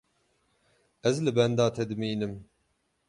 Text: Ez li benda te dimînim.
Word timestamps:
Ez 1.09 1.15
li 1.25 1.31
benda 1.37 1.65
te 1.75 1.83
dimînim. 1.89 2.33